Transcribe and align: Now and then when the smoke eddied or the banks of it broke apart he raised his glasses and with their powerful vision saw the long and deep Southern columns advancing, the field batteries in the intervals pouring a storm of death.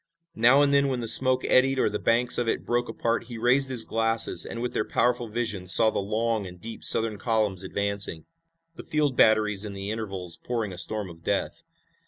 Now 0.33 0.63
and 0.63 0.73
then 0.73 0.87
when 0.87 0.99
the 0.99 1.07
smoke 1.07 1.43
eddied 1.45 1.77
or 1.77 1.87
the 1.87 1.99
banks 1.99 2.39
of 2.39 2.47
it 2.47 2.65
broke 2.65 2.89
apart 2.89 3.25
he 3.25 3.37
raised 3.37 3.69
his 3.69 3.85
glasses 3.85 4.47
and 4.47 4.59
with 4.59 4.73
their 4.73 4.83
powerful 4.83 5.27
vision 5.29 5.67
saw 5.67 5.91
the 5.91 5.99
long 5.99 6.47
and 6.47 6.59
deep 6.59 6.83
Southern 6.83 7.19
columns 7.19 7.61
advancing, 7.61 8.25
the 8.75 8.83
field 8.83 9.15
batteries 9.15 9.63
in 9.63 9.73
the 9.73 9.91
intervals 9.91 10.37
pouring 10.37 10.73
a 10.73 10.77
storm 10.79 11.07
of 11.07 11.23
death. 11.23 11.61